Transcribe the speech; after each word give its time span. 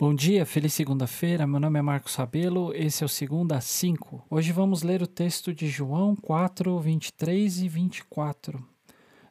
Bom 0.00 0.14
dia, 0.14 0.46
feliz 0.46 0.72
segunda-feira. 0.72 1.46
Meu 1.46 1.60
nome 1.60 1.78
é 1.78 1.82
Marcos 1.82 2.14
Rabelo, 2.14 2.72
esse 2.74 3.02
é 3.02 3.06
o 3.06 3.08
Segunda 3.08 3.60
5. 3.60 4.24
Hoje 4.30 4.50
vamos 4.50 4.82
ler 4.82 5.02
o 5.02 5.06
texto 5.06 5.52
de 5.52 5.68
João 5.68 6.16
4, 6.16 6.80
23 6.80 7.60
e 7.60 7.68
24. 7.68 8.66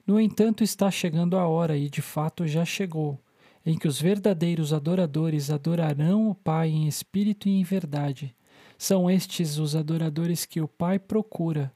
No 0.06 0.20
entanto, 0.20 0.64
está 0.64 0.92
chegando 0.92 1.40
a 1.40 1.48
hora, 1.48 1.76
e 1.76 1.90
de 1.90 2.04
fato 2.04 2.46
já 2.46 2.64
chegou, 2.64 3.20
em 3.66 3.80
que 3.80 3.88
os 3.88 4.00
verdadeiros 4.00 4.72
adoradores 4.72 5.50
adorarão 5.50 6.30
o 6.30 6.36
Pai 6.36 6.70
em 6.70 6.88
espírito 6.88 7.50
e 7.50 7.54
em 7.54 7.64
verdade. 7.64 8.36
São 8.78 9.10
estes 9.10 9.58
os 9.58 9.76
adoradores 9.76 10.46
que 10.46 10.62
o 10.62 10.68
Pai 10.68 11.00
procura. 11.00 11.74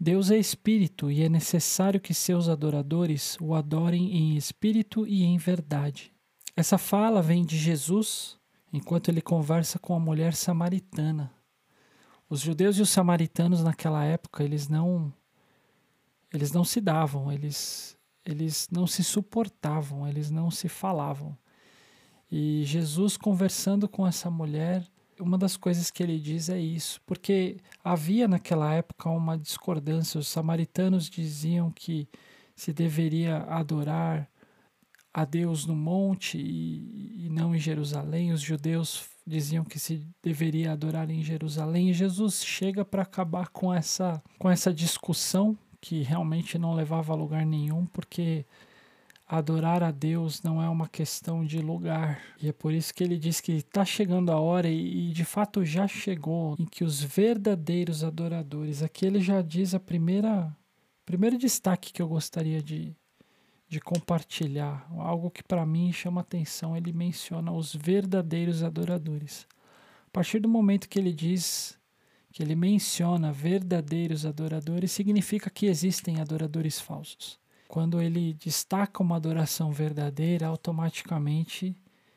Deus 0.00 0.30
é 0.30 0.38
espírito 0.38 1.10
e 1.10 1.22
é 1.22 1.28
necessário 1.28 2.00
que 2.00 2.14
seus 2.14 2.48
adoradores 2.48 3.36
o 3.38 3.54
adorem 3.54 4.16
em 4.16 4.34
espírito 4.34 5.06
e 5.06 5.24
em 5.24 5.36
verdade. 5.36 6.10
Essa 6.60 6.76
fala 6.76 7.22
vem 7.22 7.42
de 7.42 7.56
Jesus 7.56 8.38
enquanto 8.70 9.08
ele 9.08 9.22
conversa 9.22 9.78
com 9.78 9.94
a 9.94 9.98
mulher 9.98 10.34
samaritana. 10.34 11.32
Os 12.28 12.40
judeus 12.40 12.76
e 12.76 12.82
os 12.82 12.90
samaritanos 12.90 13.64
naquela 13.64 14.04
época, 14.04 14.44
eles 14.44 14.68
não 14.68 15.10
eles 16.30 16.52
não 16.52 16.62
se 16.62 16.78
davam, 16.78 17.32
eles 17.32 17.96
eles 18.26 18.68
não 18.70 18.86
se 18.86 19.02
suportavam, 19.02 20.06
eles 20.06 20.30
não 20.30 20.50
se 20.50 20.68
falavam. 20.68 21.34
E 22.30 22.62
Jesus 22.66 23.16
conversando 23.16 23.88
com 23.88 24.06
essa 24.06 24.30
mulher, 24.30 24.86
uma 25.18 25.38
das 25.38 25.56
coisas 25.56 25.90
que 25.90 26.02
ele 26.02 26.20
diz 26.20 26.50
é 26.50 26.60
isso, 26.60 27.00
porque 27.06 27.56
havia 27.82 28.28
naquela 28.28 28.70
época 28.74 29.08
uma 29.08 29.38
discordância. 29.38 30.20
Os 30.20 30.28
samaritanos 30.28 31.08
diziam 31.08 31.70
que 31.70 32.06
se 32.54 32.70
deveria 32.70 33.44
adorar 33.44 34.28
a 35.12 35.24
Deus 35.24 35.66
no 35.66 35.74
monte 35.74 36.38
e, 36.38 37.26
e, 37.26 37.28
não 37.30 37.54
em 37.54 37.58
Jerusalém. 37.58 38.32
Os 38.32 38.40
judeus 38.40 39.08
diziam 39.26 39.64
que 39.64 39.78
se 39.78 40.06
deveria 40.22 40.72
adorar 40.72 41.10
em 41.10 41.22
Jerusalém. 41.22 41.90
E 41.90 41.94
Jesus 41.94 42.44
chega 42.44 42.84
para 42.84 43.02
acabar 43.02 43.48
com 43.48 43.72
essa, 43.72 44.22
com 44.38 44.48
essa 44.48 44.72
discussão 44.72 45.56
que 45.80 46.02
realmente 46.02 46.58
não 46.58 46.74
levava 46.74 47.12
a 47.12 47.16
lugar 47.16 47.44
nenhum, 47.44 47.86
porque 47.86 48.44
adorar 49.26 49.82
a 49.82 49.90
Deus 49.90 50.42
não 50.42 50.62
é 50.62 50.68
uma 50.68 50.88
questão 50.88 51.44
de 51.44 51.58
lugar. 51.58 52.20
E 52.40 52.48
é 52.48 52.52
por 52.52 52.72
isso 52.72 52.92
que 52.92 53.02
ele 53.02 53.16
diz 53.16 53.40
que 53.40 53.52
está 53.52 53.84
chegando 53.84 54.30
a 54.30 54.38
hora, 54.38 54.68
e, 54.68 55.08
e 55.08 55.12
de 55.12 55.24
fato 55.24 55.64
já 55.64 55.88
chegou, 55.88 56.56
em 56.58 56.66
que 56.66 56.84
os 56.84 57.02
verdadeiros 57.02 58.04
adoradores, 58.04 58.82
aqui 58.82 59.06
ele 59.06 59.20
já 59.20 59.40
diz 59.40 59.74
a 59.74 59.80
primeira 59.80 60.54
primeiro 61.06 61.36
destaque 61.36 61.92
que 61.92 62.00
eu 62.00 62.06
gostaria 62.06 62.62
de, 62.62 62.94
de 63.70 63.80
compartilhar, 63.80 64.84
algo 64.98 65.30
que 65.30 65.44
para 65.44 65.64
mim 65.64 65.92
chama 65.92 66.20
atenção. 66.20 66.76
Ele 66.76 66.92
menciona 66.92 67.52
os 67.52 67.72
verdadeiros 67.72 68.64
adoradores. 68.64 69.46
A 70.08 70.10
partir 70.12 70.40
do 70.40 70.48
momento 70.48 70.88
que 70.88 70.98
ele 70.98 71.12
diz 71.12 71.78
que 72.32 72.42
ele 72.42 72.56
menciona 72.56 73.32
verdadeiros 73.32 74.26
adoradores, 74.26 74.90
significa 74.90 75.48
que 75.48 75.66
existem 75.66 76.20
adoradores 76.20 76.80
falsos. 76.80 77.38
Quando 77.68 78.00
ele 78.00 78.34
destaca 78.34 79.02
uma 79.02 79.16
adoração 79.16 79.70
verdadeira, 79.70 80.48
automaticamente 80.48 81.76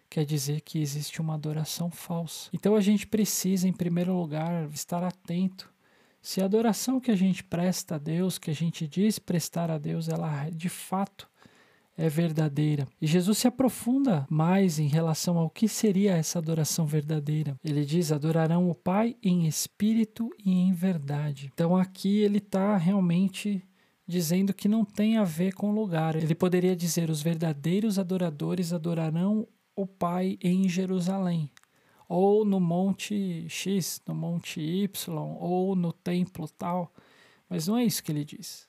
quer 0.09 0.25
dizer 0.25 0.61
que 0.61 0.79
existe 0.79 1.21
uma 1.21 1.35
adoração 1.35 1.91
falsa. 1.91 2.49
Então 2.51 2.75
a 2.75 2.81
gente 2.81 3.05
precisa, 3.05 3.67
em 3.67 3.73
primeiro 3.73 4.13
lugar, 4.13 4.67
estar 4.71 5.03
atento 5.03 5.71
se 6.23 6.41
a 6.41 6.45
adoração 6.45 7.01
que 7.01 7.11
a 7.11 7.17
gente 7.17 7.43
presta 7.43 7.95
a 7.95 7.97
Deus, 7.97 8.38
que 8.38 8.49
a 8.49 8.55
gente 8.55 8.88
diz 8.88 9.19
prestar 9.19 9.69
a 9.69 9.77
Deus, 9.77 10.07
ela 10.07 10.49
de 10.49 10.69
fato 10.69 11.29
é 11.97 12.09
verdadeira. 12.09 12.88
E 13.02 13.05
Jesus 13.05 13.38
se 13.38 13.47
aprofunda 13.47 14.25
mais 14.30 14.80
em 14.80 14.88
relação 14.88 15.38
ao 15.38 15.49
que 15.49 15.67
seria 15.67 16.16
essa 16.16 16.39
adoração 16.39 16.85
verdadeira. 16.85 17.55
Ele 17.63 17.85
diz: 17.85 18.12
adorarão 18.12 18.69
o 18.69 18.75
Pai 18.75 19.16
em 19.22 19.47
espírito 19.47 20.29
e 20.44 20.51
em 20.51 20.73
verdade. 20.73 21.51
Então 21.53 21.75
aqui 21.75 22.17
ele 22.17 22.40
está 22.40 22.78
realmente 22.78 23.63
dizendo 24.07 24.53
que 24.53 24.67
não 24.67 24.84
tem 24.84 25.17
a 25.17 25.23
ver 25.23 25.53
com 25.53 25.72
lugar. 25.72 26.16
Ele 26.16 26.35
poderia 26.35 26.75
dizer: 26.75 27.09
os 27.09 27.22
verdadeiros 27.22 28.00
adoradores 28.00 28.73
adorarão 28.73 29.47
o 29.75 29.85
Pai 29.88 30.38
em 30.41 30.67
Jerusalém, 30.69 31.50
ou 32.07 32.46
no 32.46 32.59
Monte 32.59 33.46
X, 33.50 34.01
no 34.07 34.13
Monte 34.13 34.62
Y, 34.62 35.16
ou 35.40 35.75
no 35.75 35.91
templo 35.94 36.47
tal. 36.47 36.91
Mas 37.50 37.67
não 37.67 37.78
é 37.78 37.84
isso 37.84 38.03
que 38.03 38.12
ele 38.12 38.25
diz. 38.25 38.67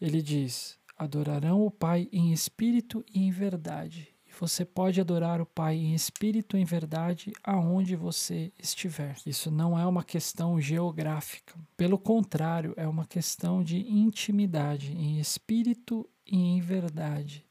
Ele 0.00 0.22
diz: 0.22 0.78
adorarão 1.00 1.64
o 1.64 1.70
Pai 1.70 2.08
em 2.12 2.32
espírito 2.32 3.02
e 3.12 3.22
em 3.22 3.30
verdade. 3.30 4.08
E 4.26 4.32
você 4.38 4.64
pode 4.64 5.00
adorar 5.00 5.40
o 5.40 5.46
Pai 5.46 5.76
em 5.76 5.94
espírito 5.94 6.56
e 6.56 6.60
em 6.60 6.64
verdade 6.64 7.32
aonde 7.42 7.96
você 7.96 8.52
estiver. 8.58 9.16
Isso 9.24 9.50
não 9.50 9.78
é 9.78 9.86
uma 9.86 10.04
questão 10.04 10.60
geográfica. 10.60 11.54
Pelo 11.76 11.98
contrário, 11.98 12.74
é 12.76 12.86
uma 12.86 13.06
questão 13.06 13.62
de 13.62 13.78
intimidade 13.78 14.92
em 14.92 15.18
espírito 15.18 16.08
e 16.26 16.36
em 16.36 16.60
verdade. 16.60 17.44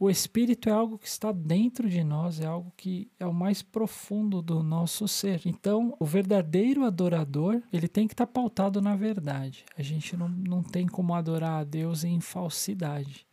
O 0.00 0.08
espírito 0.08 0.68
é 0.68 0.72
algo 0.72 0.96
que 0.96 1.08
está 1.08 1.32
dentro 1.32 1.90
de 1.90 2.04
nós, 2.04 2.40
é 2.40 2.46
algo 2.46 2.72
que 2.76 3.10
é 3.18 3.26
o 3.26 3.34
mais 3.34 3.62
profundo 3.62 4.40
do 4.40 4.62
nosso 4.62 5.08
ser. 5.08 5.42
Então, 5.44 5.96
o 5.98 6.04
verdadeiro 6.04 6.84
adorador, 6.84 7.60
ele 7.72 7.88
tem 7.88 8.06
que 8.06 8.14
estar 8.14 8.26
pautado 8.28 8.80
na 8.80 8.94
verdade. 8.94 9.64
A 9.76 9.82
gente 9.82 10.16
não, 10.16 10.28
não 10.28 10.62
tem 10.62 10.86
como 10.86 11.14
adorar 11.14 11.60
a 11.60 11.64
Deus 11.64 12.04
em 12.04 12.20
falsidade. 12.20 13.26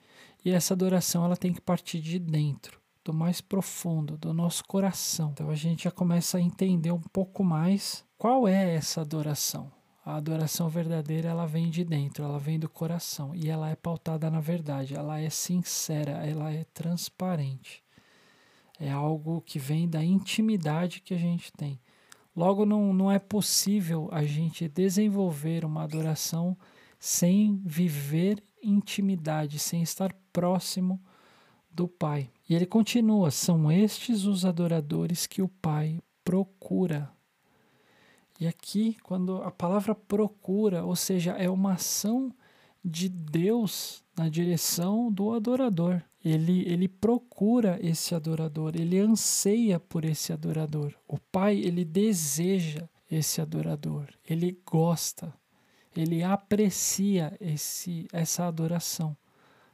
E 0.44 0.50
essa 0.50 0.74
adoração, 0.74 1.24
ela 1.24 1.38
tem 1.38 1.54
que 1.54 1.62
partir 1.62 2.00
de 2.00 2.18
dentro, 2.18 2.80
do 3.04 3.14
mais 3.14 3.42
profundo, 3.42 4.18
do 4.18 4.34
nosso 4.34 4.64
coração. 4.66 5.30
Então, 5.34 5.52
a 5.52 5.56
gente 5.56 5.84
já 5.84 5.92
começa 5.92 6.40
a 6.40 6.42
entender 6.42 6.92
um 6.92 7.02
pouco 7.02 7.44
mais 7.44 8.04
qual 8.18 8.48
é 8.48 8.74
essa 8.74 9.02
adoração. 9.02 9.72
A 10.06 10.18
adoração 10.18 10.70
verdadeira, 10.70 11.30
ela 11.30 11.48
vem 11.48 11.68
de 11.68 11.84
dentro, 11.84 12.24
ela 12.24 12.38
vem 12.38 12.60
do 12.60 12.70
coração 12.70 13.34
e 13.34 13.50
ela 13.50 13.72
é 13.72 13.76
pautada 13.76 14.30
na 14.30 14.40
verdade, 14.40 14.94
ela 14.94 15.20
é 15.20 15.32
sincera, 15.32 16.24
ela 16.24 16.54
é 16.54 16.64
transparente. 16.66 17.84
É 18.80 18.92
algo 18.92 19.42
que 19.42 19.58
vem 19.58 19.90
da 19.90 20.04
intimidade 20.04 21.02
que 21.02 21.16
a 21.16 21.18
gente 21.18 21.52
tem. 21.54 21.80
Logo, 22.36 22.68
não, 22.68 22.94
não 22.94 23.12
é 23.12 23.18
possível 23.18 24.08
a 24.12 24.24
gente 24.24 24.68
desenvolver 24.68 25.66
uma 25.66 25.84
adoração 25.84 26.56
sem 27.00 27.60
viver 27.66 28.44
intimidade, 28.62 29.58
sem 29.58 29.82
estar 29.82 30.14
próximo 30.32 31.02
do 31.72 31.88
Pai. 31.88 32.30
E 32.48 32.54
ele 32.54 32.68
continua: 32.68 33.32
são 33.32 33.72
estes 33.72 34.26
os 34.26 34.46
adoradores 34.46 35.26
que 35.26 35.42
o 35.42 35.48
Pai 35.48 36.00
procura. 36.24 37.12
E 38.40 38.48
aqui, 38.48 38.98
quando 39.02 39.42
a 39.44 39.52
palavra 39.52 39.96
procura, 39.96 40.84
ou 40.84 40.96
seja, 40.96 41.32
é 41.34 41.50
uma 41.50 41.74
ação 41.74 42.34
de 42.84 43.08
Deus 43.08 44.04
na 44.16 44.28
direção 44.28 45.12
do 45.12 45.34
adorador. 45.34 46.02
Ele, 46.24 46.64
ele 46.68 46.88
procura 46.88 47.80
esse 47.82 48.14
adorador, 48.14 48.74
ele 48.76 49.00
anseia 49.00 49.80
por 49.80 50.04
esse 50.04 50.34
adorador. 50.34 50.94
O 51.08 51.18
Pai, 51.18 51.58
ele 51.58 51.86
deseja 51.86 52.90
esse 53.10 53.40
adorador, 53.40 54.08
ele 54.28 54.60
gosta, 54.66 55.34
ele 55.96 56.24
aprecia 56.24 57.38
esse, 57.40 58.08
essa 58.12 58.48
adoração, 58.48 59.16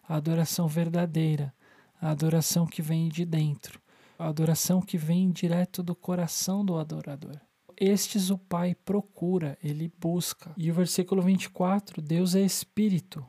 a 0.07 0.17
adoração 0.17 0.67
verdadeira, 0.67 1.53
a 1.99 2.11
adoração 2.11 2.67
que 2.67 2.81
vem 2.81 3.07
de 3.07 3.25
dentro, 3.25 3.81
a 4.19 4.27
adoração 4.27 4.81
que 4.81 4.97
vem 4.97 5.31
direto 5.31 5.81
do 5.81 5.95
coração 5.95 6.63
do 6.63 6.77
adorador 6.77 7.39
estes 7.83 8.29
o 8.29 8.37
Pai 8.37 8.75
procura, 8.75 9.57
ele 9.63 9.91
busca. 9.99 10.53
E 10.55 10.69
o 10.69 10.73
versículo 10.73 11.21
24: 11.21 11.99
Deus 11.99 12.35
é 12.35 12.41
espírito, 12.41 13.25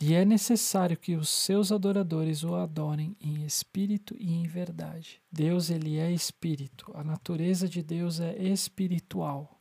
e 0.00 0.14
é 0.14 0.24
necessário 0.24 0.96
que 0.96 1.14
os 1.14 1.28
seus 1.28 1.70
adoradores 1.70 2.42
o 2.42 2.56
adorem 2.56 3.16
em 3.20 3.44
espírito 3.44 4.16
e 4.18 4.32
em 4.34 4.42
verdade. 4.42 5.22
Deus 5.30 5.70
ele 5.70 5.96
é 5.98 6.10
espírito. 6.10 6.90
A 6.96 7.04
natureza 7.04 7.68
de 7.68 7.80
Deus 7.84 8.18
é 8.18 8.36
espiritual. 8.42 9.60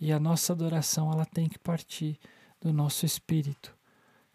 E 0.00 0.10
a 0.10 0.18
nossa 0.18 0.54
adoração 0.54 1.12
ela 1.12 1.26
tem 1.26 1.46
que 1.50 1.58
partir 1.58 2.18
do 2.58 2.72
nosso 2.72 3.04
espírito, 3.04 3.76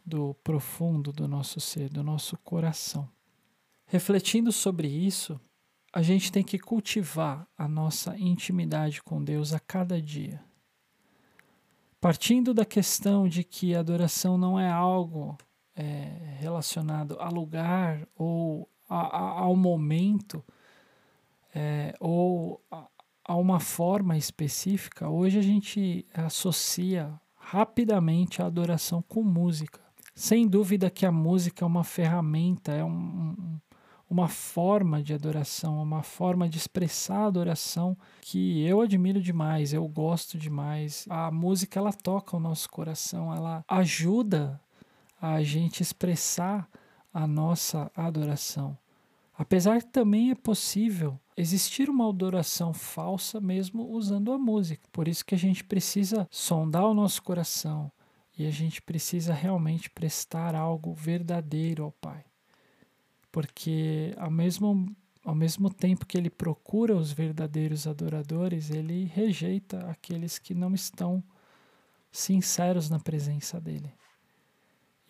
do 0.06 0.36
profundo 0.44 1.12
do 1.12 1.28
nosso 1.28 1.60
ser, 1.60 1.90
do 1.90 2.04
nosso 2.04 2.38
coração. 2.38 3.10
Refletindo 3.88 4.52
sobre 4.52 4.88
isso, 4.88 5.40
a 5.94 6.02
gente 6.02 6.32
tem 6.32 6.44
que 6.44 6.58
cultivar 6.58 7.48
a 7.56 7.68
nossa 7.68 8.18
intimidade 8.18 9.04
com 9.04 9.24
Deus 9.24 9.54
a 9.54 9.60
cada 9.60 10.02
dia. 10.02 10.44
Partindo 12.02 12.52
da 12.52 12.66
questão 12.66 13.28
de 13.28 13.44
que 13.44 13.76
a 13.76 13.80
adoração 13.80 14.36
não 14.36 14.60
é 14.60 14.70
algo 14.70 15.38
é, 15.76 16.36
relacionado 16.40 17.16
a 17.20 17.30
lugar 17.30 18.08
ou 18.16 18.68
a, 18.90 19.18
a, 19.18 19.40
ao 19.42 19.56
momento 19.56 20.44
é, 21.54 21.94
ou 22.00 22.60
a, 22.72 22.88
a 23.24 23.36
uma 23.36 23.60
forma 23.60 24.18
específica, 24.18 25.08
hoje 25.08 25.38
a 25.38 25.44
gente 25.44 26.08
associa 26.12 27.14
rapidamente 27.36 28.42
a 28.42 28.48
adoração 28.48 29.02
com 29.04 29.22
música. 29.22 29.80
Sem 30.16 30.48
dúvida 30.48 30.90
que 30.90 31.06
a 31.06 31.12
música 31.12 31.64
é 31.64 31.68
uma 31.68 31.84
ferramenta, 31.84 32.72
é 32.72 32.84
um, 32.84 33.60
uma 34.10 34.28
forma 34.28 35.02
de 35.02 35.14
adoração, 35.14 35.82
uma 35.82 36.04
forma 36.04 36.48
de 36.48 36.58
expressar 36.58 37.20
a 37.20 37.28
adoração 37.28 37.98
que 38.22 38.66
eu 38.66 38.82
admiro 38.82 39.22
demais, 39.22 39.74
eu 39.74 39.88
gosto 39.88 40.38
demais. 40.38 41.06
A 41.10 41.32
música 41.32 41.80
ela 41.80 41.92
toca 41.92 42.38
o 42.38 42.40
nosso 42.40 42.70
coração, 42.70 43.34
ela 43.34 43.64
ajuda 43.68 44.62
a 45.22 45.42
gente 45.42 45.82
expressar 45.82 46.70
a 47.14 47.26
nossa 47.26 47.92
adoração. 47.96 48.78
Apesar 49.36 49.82
que 49.82 49.92
também 49.92 50.30
é 50.30 50.36
possível 50.36 51.20
existir 51.36 51.90
uma 51.90 52.08
adoração 52.08 52.74
falsa 52.74 53.42
mesmo 53.42 53.90
usando 53.90 54.32
a 54.32 54.38
música. 54.38 54.88
Por 54.92 55.08
isso 55.08 55.26
que 55.26 55.34
a 55.34 55.38
gente 55.38 55.64
precisa 55.64 56.28
sondar 56.30 56.86
o 56.86 56.94
nosso 56.94 57.24
coração 57.24 57.92
e 58.38 58.46
a 58.46 58.52
gente 58.52 58.82
precisa 58.82 59.34
realmente 59.34 59.90
prestar 59.90 60.54
algo 60.54 60.94
verdadeiro 60.94 61.84
ao 61.84 61.92
Pai 61.92 62.24
porque 63.34 64.14
ao 64.18 64.30
mesmo, 64.30 64.96
ao 65.26 65.34
mesmo 65.34 65.68
tempo 65.74 66.06
que 66.06 66.16
ele 66.16 66.30
procura 66.30 66.96
os 66.96 67.12
verdadeiros 67.12 67.88
adoradores, 67.88 68.70
ele 68.70 69.06
rejeita 69.06 69.80
aqueles 69.90 70.38
que 70.38 70.54
não 70.54 70.76
estão 70.76 71.22
sinceros 72.12 72.92
na 72.92 73.00
presença 73.00 73.60
dele. 73.60 73.92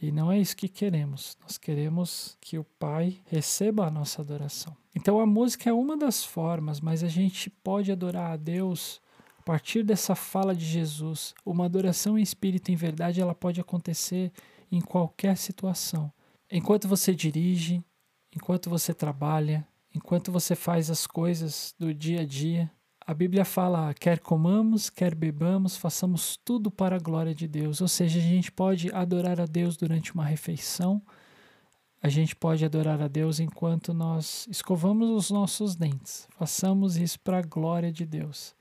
E 0.02 0.10
não 0.10 0.32
é 0.32 0.40
isso 0.40 0.56
que 0.56 0.70
queremos. 0.70 1.38
Nós 1.42 1.58
queremos 1.58 2.38
que 2.40 2.58
o 2.58 2.64
Pai 2.64 3.20
receba 3.26 3.86
a 3.86 3.92
nossa 3.92 4.22
adoração. 4.22 4.76
Então 4.96 5.20
a 5.20 5.26
música 5.26 5.70
é 5.70 5.74
uma 5.74 5.98
das 5.98 6.24
formas, 6.24 6.80
mas 6.80 7.04
a 7.04 7.10
gente 7.10 7.50
pode 7.50 7.92
adorar 7.92 8.32
a 8.32 8.38
Deus 8.38 9.02
a 9.38 9.44
partir 9.44 9.84
dessa 9.84 10.16
fala 10.16 10.56
de 10.56 10.66
Jesus. 10.66 11.36
Uma 11.46 11.66
adoração 11.66 12.18
em 12.18 12.22
espírito 12.22 12.72
em 12.72 12.76
verdade, 12.78 13.20
ela 13.20 13.36
pode 13.36 13.60
acontecer 13.60 14.32
em 14.72 14.80
qualquer 14.80 15.36
situação. 15.36 16.10
Enquanto 16.50 16.88
você 16.88 17.14
dirige, 17.14 17.84
enquanto 18.36 18.70
você 18.70 18.94
trabalha, 18.94 19.66
enquanto 19.94 20.32
você 20.32 20.56
faz 20.56 20.90
as 20.90 21.06
coisas 21.06 21.74
do 21.78 21.94
dia 21.94 22.22
a 22.22 22.26
dia. 22.26 22.72
A 23.06 23.14
Bíblia 23.14 23.46
fala: 23.46 23.94
quer 23.94 24.20
comamos, 24.20 24.90
quer 24.90 25.14
bebamos, 25.14 25.78
façamos 25.78 26.38
tudo 26.38 26.72
para 26.72 26.96
a 26.96 27.00
glória 27.00 27.36
de 27.36 27.48
Deus. 27.48 27.82
Ou 27.82 27.88
seja, 27.88 28.20
a 28.20 28.22
gente 28.22 28.52
pode 28.52 28.92
adorar 28.94 29.40
a 29.40 29.46
Deus 29.46 29.78
durante 29.78 30.14
uma 30.14 30.26
refeição, 30.26 31.02
a 32.02 32.10
gente 32.10 32.36
pode 32.36 32.66
adorar 32.66 33.02
a 33.02 33.08
Deus 33.08 33.40
enquanto 33.40 33.94
nós 33.94 34.48
escovamos 34.50 35.10
os 35.10 35.30
nossos 35.30 35.76
dentes. 35.76 36.28
Façamos 36.38 36.98
isso 36.98 37.20
para 37.20 37.40
a 37.40 37.42
glória 37.42 37.92
de 37.92 38.06
Deus. 38.06 38.56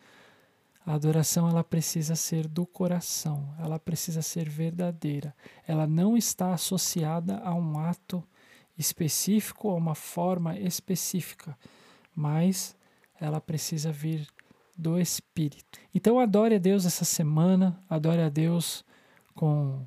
A 0.84 0.94
adoração 0.94 1.48
ela 1.48 1.62
precisa 1.62 2.16
ser 2.16 2.48
do 2.48 2.66
coração, 2.66 3.54
ela 3.58 3.78
precisa 3.78 4.20
ser 4.20 4.48
verdadeira. 4.48 5.34
Ela 5.66 5.86
não 5.86 6.16
está 6.16 6.52
associada 6.52 7.38
a 7.38 7.54
um 7.54 7.78
ato 7.78 8.22
específico 8.76 9.69
ou 9.69 9.76
uma 9.76 9.94
forma 9.94 10.58
específica, 10.58 11.56
mas 12.14 12.76
ela 13.20 13.40
precisa 13.40 13.92
vir 13.92 14.28
do 14.76 14.98
Espírito. 14.98 15.78
Então 15.94 16.19
adore 16.19 16.56
a 16.56 16.58
Deus 16.58 16.84
essa 16.84 17.04
semana, 17.04 17.78
adore 17.88 18.22
a 18.22 18.28
Deus 18.28 18.84
com 19.34 19.86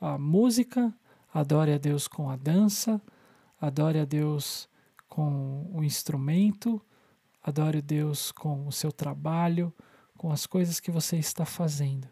a 0.00 0.18
música, 0.18 0.94
adore 1.32 1.72
a 1.72 1.78
Deus 1.78 2.06
com 2.06 2.30
a 2.30 2.36
dança, 2.36 3.00
adore 3.60 3.98
a 3.98 4.04
Deus 4.04 4.68
com 5.08 5.70
o 5.72 5.82
instrumento, 5.82 6.80
adore 7.42 7.78
a 7.78 7.80
Deus 7.82 8.30
com 8.30 8.66
o 8.66 8.72
seu 8.72 8.92
trabalho, 8.92 9.72
com 10.16 10.30
as 10.30 10.46
coisas 10.46 10.80
que 10.80 10.90
você 10.90 11.16
está 11.16 11.44
fazendo. 11.44 12.08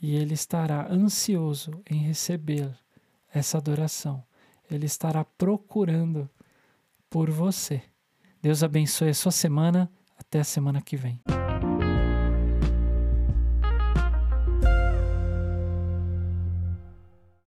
E 0.00 0.14
Ele 0.14 0.34
estará 0.34 0.92
ansioso 0.92 1.80
em 1.88 1.96
receber 1.96 2.76
essa 3.32 3.58
adoração 3.58 4.22
ele 4.70 4.86
estará 4.86 5.24
procurando 5.24 6.28
por 7.08 7.30
você. 7.30 7.82
Deus 8.42 8.62
abençoe 8.62 9.10
a 9.10 9.14
sua 9.14 9.32
semana. 9.32 9.90
Até 10.18 10.40
a 10.40 10.44
semana 10.44 10.80
que 10.80 10.96
vem. 10.96 11.35